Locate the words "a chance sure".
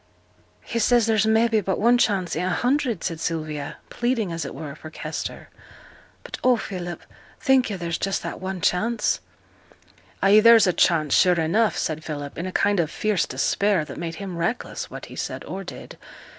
10.65-11.39